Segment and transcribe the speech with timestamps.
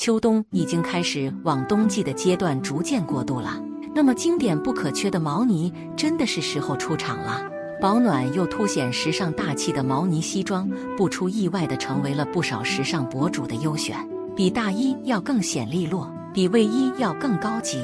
[0.00, 3.62] 秋冬已经开始往冬季的阶段逐渐过渡了。
[3.94, 7.42] 那么经典不可缺的毛呢，真的是时候出场了。
[7.82, 10.66] 保暖又凸显时尚大气的毛呢西装，
[10.96, 13.94] 不出意外的成为了不少时尚博主的优选。
[14.34, 17.78] 比大衣要更显利落，比卫衣要更高级。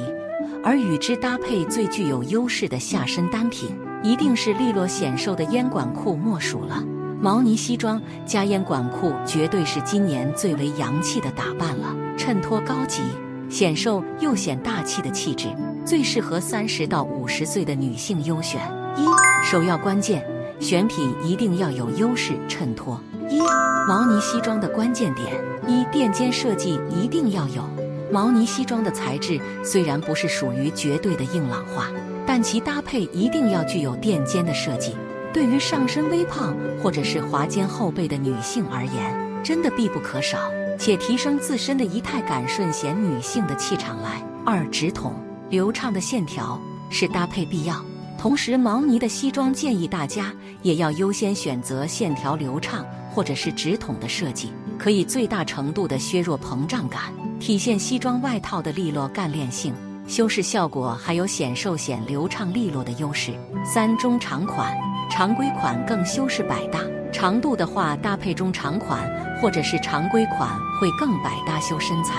[0.63, 3.69] 而与之搭配最具有优势的下身单品，
[4.01, 6.83] 一定是利落显瘦的烟管裤莫属了。
[7.21, 13.03] 毛呢西装加烟管裤，绝对是今年最为洋气的打扮了，衬托高级、
[13.49, 15.47] 显瘦又显大气的气质，
[15.85, 18.59] 最适合三十到五十岁的女性优选。
[18.97, 19.05] 一
[19.45, 20.25] 首要关键，
[20.59, 22.99] 选品一定要有优势衬托。
[23.29, 23.39] 一
[23.87, 25.27] 毛呢西装的关键点：
[25.67, 27.63] 一垫肩设计一定要有。
[28.11, 31.91] 毛呢西装的材质虽然不是属于绝对的硬朗化，
[32.25, 34.95] 但其搭配一定要具有垫肩的设计。
[35.33, 40.39] 对于上身微胖或者是滑肩后背的女性而言，真的必不可少，
[40.77, 44.21] 且提升自身的仪态感，顺显女性的气场来。
[44.45, 45.13] 二直筒
[45.49, 47.83] 流畅的线条是搭配必要，
[48.17, 57.01] 同时毛呢的西装建议大家也要优先选择线条流畅或者是直筒的设计，可以最大程度的削弱膨胀感，
[57.39, 59.73] 体现西装外套的利落干练性，
[60.07, 63.33] 修饰效果还有显瘦显流畅利落的优势。
[63.65, 64.75] 三中长款。
[65.09, 66.81] 常规款更修饰百搭，
[67.13, 69.09] 长度的话搭配中长款
[69.41, 70.49] 或者是常规款
[70.79, 72.13] 会更百搭修身材，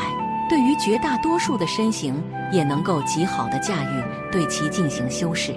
[0.49, 2.15] 对于绝大多数的身形
[2.53, 4.03] 也能够极好的驾驭，
[4.33, 5.55] 对其进行修饰。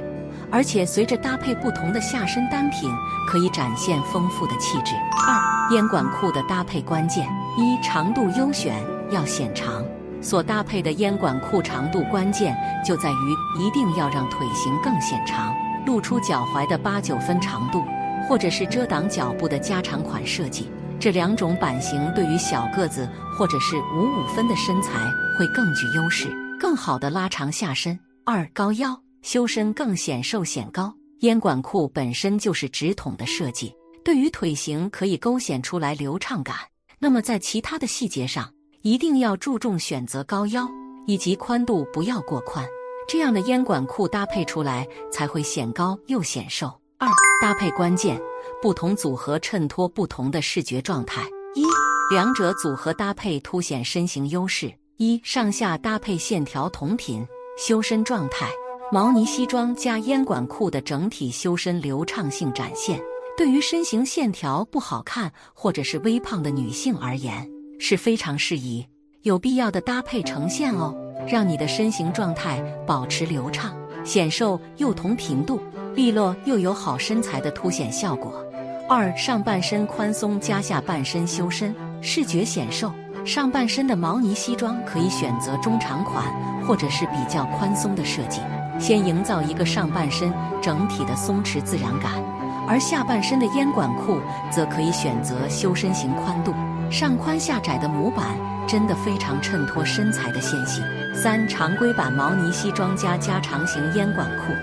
[0.51, 2.89] 而且随着搭配不同的下身单品，
[3.27, 4.95] 可以展现丰富的气质。
[5.25, 7.25] 二烟管裤的搭配关键
[7.57, 8.75] 一长度优选
[9.09, 9.81] 要显长，
[10.21, 15.55] 所搭配的烟管裤长度关键就在于一定要让腿型更显长。
[15.85, 17.83] 露出脚踝的八九分长度，
[18.27, 20.69] 或者是遮挡脚部的加长款设计，
[21.01, 26.27] 这两种版型对于小个子或者是五五分的身材会更具优势，
[26.59, 27.99] 更好的拉长下身。
[28.23, 33.73] 二高腰修身更显瘦显高，烟管裤本身就是直筒的设计，
[34.05, 36.55] 对于腿型可以勾显出来流畅感。
[36.99, 38.47] 那么在其他的细节上，
[38.83, 40.69] 一定要注重选择高腰
[41.07, 42.63] 以及宽度不要过宽。
[43.07, 46.71] 这样的烟管裤搭配出来才会显高又显瘦。
[46.99, 47.09] 二
[47.41, 48.21] 搭配关键，
[48.61, 51.23] 不同组合衬托不同的视觉状态。
[51.55, 51.65] 一
[52.13, 54.71] 两者组合搭配凸显身形优势。
[54.97, 57.25] 一上下搭配线条同频，
[57.57, 58.47] 修身状态。
[58.91, 63.01] 毛呢西装加烟管裤的整体修身流畅性展现，
[63.35, 67.49] 对于身形线条不好看或者是微胖的女性而言
[67.79, 68.85] 是非常适宜、
[69.23, 70.93] 有必要的搭配呈现哦。
[71.27, 75.59] 让你的身形状态保持流畅、显瘦又同频度，
[75.95, 78.43] 利落又有好身材的凸显效果。
[78.93, 82.91] 二上半身宽松加下半身修身，视觉显瘦。
[83.23, 86.25] 上半身的毛呢西装可以选择中长款
[86.67, 88.41] 或者是比较宽松的设计，
[88.77, 92.11] 先营造一个上半身整体的松弛自然感。
[92.67, 94.19] 而下半身的烟管裤
[94.51, 96.53] 则可以选择修身型宽度，
[96.91, 98.25] 上宽下窄的模板。
[98.67, 100.81] 真的非常衬托身材的纤细。
[101.15, 104.53] 三常规版毛呢西装加加长型烟管裤，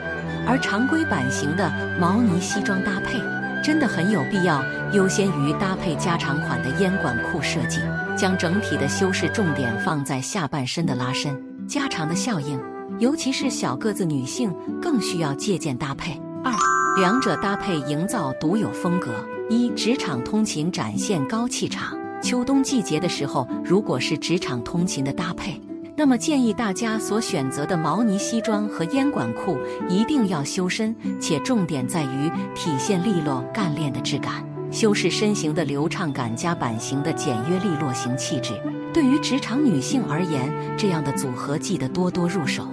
[0.47, 3.19] 而常规版型的毛呢西装搭配
[3.63, 7.81] 真的很有必要优先于搭配加长款的烟管裤设计，
[8.17, 11.37] 将整体的修饰重点放在下半身的拉伸、
[11.67, 12.61] 加长的效应，
[12.99, 16.21] 尤其是小个子女性更需要借鉴搭配。
[16.45, 16.53] 二
[17.01, 19.11] 两者搭配营造独有风格。
[19.51, 21.97] 一职场通勤展现高气场。
[22.23, 25.59] 秋冬季节的时候，如果是职场通勤的搭配，
[25.99, 38.53] 那么建议大家所选择的毛呢西装和烟管裤一定要修身，且重点在于体现利落干练的质感，修饰身形的流畅感加版型的简约利落型气质。
[38.95, 42.69] 对于职场女性而言，这样的组合记得多多入手。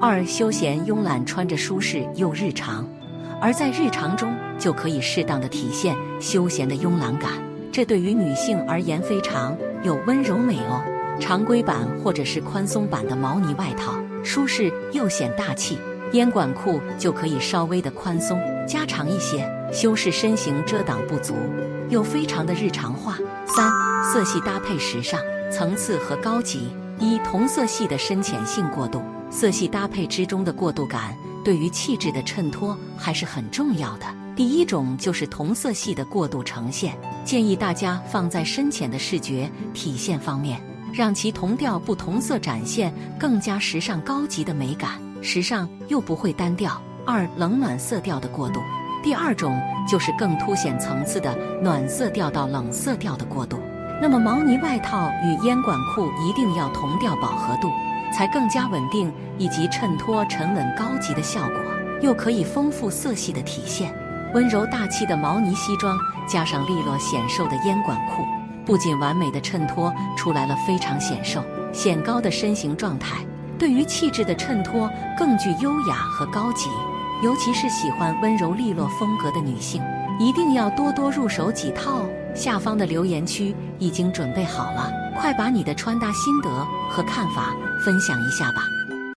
[0.00, 2.86] 二休闲慵懒，穿着舒适又日常，
[3.40, 7.32] 而在日常中就可以适当的体现休闲的慵懒感。
[7.72, 10.80] 这对于女性而言非常有温柔美哦。
[11.18, 13.94] 常规版或者是宽松版的毛呢外套，
[14.24, 15.76] 舒适又显大气；
[16.12, 21.34] 烟管裤就可以稍微的宽松加长一些，修饰身形，遮挡不足，
[21.88, 23.16] 又非常的日常化。
[23.46, 23.70] 三
[24.04, 25.20] 色系搭配时尚
[25.52, 26.68] 层次和高级。
[27.00, 29.00] 一同色系的深浅性过渡，
[29.30, 34.06] 色系搭配之中的过渡感，对于气质的衬托还是很重要的。
[34.34, 40.60] 第一种就是同色系的过度呈现，建议大家放在深浅的视觉体现方面，
[40.92, 44.92] 让其同调不同色展现更加时尚高级的美感，
[45.22, 46.80] 时尚又不会单调。
[47.06, 48.60] 二冷暖色调的过渡，
[49.02, 49.58] 第二种
[49.88, 53.58] 就是更凸显层次的暖色调到冷色调的过渡，
[54.02, 57.70] 那么毛呢外套与烟管裤一定要同调饱和度，
[58.12, 61.56] 才更加稳定，以及衬托沉稳高级的效果，
[62.02, 63.90] 又可以丰富色系的体现。
[64.34, 65.96] 温柔大气的毛呢西装，
[66.26, 68.22] 加上利落显瘦的烟管裤，
[68.68, 71.42] 不仅完美的衬托出来了非常显瘦
[71.72, 73.24] 显高的身形状态，
[73.58, 76.68] 对于气质的衬托更具优雅和高级。
[77.22, 79.82] 尤其是喜欢温柔利落风格的女性，
[80.20, 82.04] 一定要多多入手几套。
[82.34, 86.50] 下方的留言区已经准备好了，快把你的穿搭心得
[86.90, 88.77] 和看法分享一下吧。